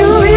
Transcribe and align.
to 0.00 0.29